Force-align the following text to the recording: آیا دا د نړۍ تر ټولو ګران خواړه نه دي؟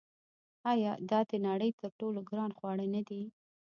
آیا 0.71 0.91
دا 1.09 1.19
د 1.29 1.31
نړۍ 1.47 1.71
تر 1.81 1.89
ټولو 1.99 2.19
ګران 2.29 2.51
خواړه 2.57 2.85
نه 2.95 3.01
دي؟ 3.07 3.23